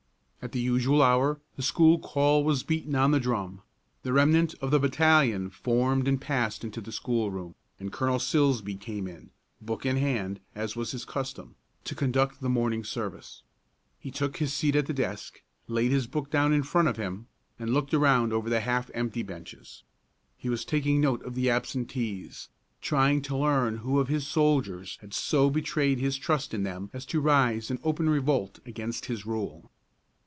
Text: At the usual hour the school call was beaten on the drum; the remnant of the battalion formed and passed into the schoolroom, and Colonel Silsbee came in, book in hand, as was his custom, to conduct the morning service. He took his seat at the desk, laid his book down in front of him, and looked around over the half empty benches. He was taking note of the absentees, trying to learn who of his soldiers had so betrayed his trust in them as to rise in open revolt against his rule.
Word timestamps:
At 0.43 0.53
the 0.53 0.59
usual 0.59 1.03
hour 1.03 1.39
the 1.55 1.61
school 1.61 1.99
call 1.99 2.43
was 2.43 2.63
beaten 2.63 2.95
on 2.95 3.11
the 3.11 3.19
drum; 3.19 3.61
the 4.01 4.11
remnant 4.11 4.55
of 4.59 4.71
the 4.71 4.79
battalion 4.79 5.51
formed 5.51 6.07
and 6.07 6.19
passed 6.19 6.63
into 6.63 6.81
the 6.81 6.91
schoolroom, 6.91 7.53
and 7.79 7.91
Colonel 7.93 8.17
Silsbee 8.17 8.75
came 8.81 9.07
in, 9.07 9.29
book 9.61 9.85
in 9.85 9.97
hand, 9.97 10.39
as 10.55 10.75
was 10.75 10.93
his 10.93 11.05
custom, 11.05 11.53
to 11.83 11.93
conduct 11.93 12.41
the 12.41 12.49
morning 12.49 12.83
service. 12.83 13.43
He 13.99 14.09
took 14.09 14.37
his 14.37 14.51
seat 14.51 14.75
at 14.75 14.87
the 14.87 14.95
desk, 14.95 15.43
laid 15.67 15.91
his 15.91 16.07
book 16.07 16.31
down 16.31 16.53
in 16.53 16.63
front 16.63 16.87
of 16.87 16.97
him, 16.97 17.27
and 17.59 17.71
looked 17.71 17.93
around 17.93 18.33
over 18.33 18.49
the 18.49 18.61
half 18.61 18.89
empty 18.95 19.21
benches. 19.21 19.83
He 20.39 20.49
was 20.49 20.65
taking 20.65 20.99
note 20.99 21.21
of 21.23 21.35
the 21.35 21.51
absentees, 21.51 22.49
trying 22.81 23.21
to 23.21 23.37
learn 23.37 23.77
who 23.85 23.99
of 23.99 24.07
his 24.07 24.25
soldiers 24.25 24.97
had 25.01 25.13
so 25.13 25.51
betrayed 25.51 25.99
his 25.99 26.17
trust 26.17 26.51
in 26.55 26.63
them 26.63 26.89
as 26.93 27.05
to 27.05 27.21
rise 27.21 27.69
in 27.69 27.77
open 27.83 28.09
revolt 28.09 28.57
against 28.65 29.05
his 29.05 29.23
rule. 29.27 29.69